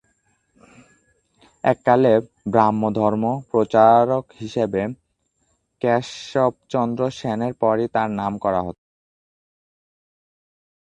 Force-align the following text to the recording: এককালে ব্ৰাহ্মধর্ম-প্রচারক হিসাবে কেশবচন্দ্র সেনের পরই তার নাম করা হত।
এককালে 1.63 2.13
ব্ৰাহ্মধর্ম-প্রচারক 2.47 4.25
হিসাবে 4.39 4.81
কেশবচন্দ্র 5.81 7.01
সেনের 7.17 7.53
পরই 7.61 7.87
তার 7.93 8.09
নাম 8.19 8.33
করা 8.43 8.61
হত। 8.65 8.77